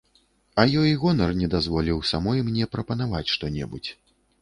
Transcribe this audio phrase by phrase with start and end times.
[0.63, 3.91] А ёй гонар не дазволіў самой мне прапанаваць што небудзь.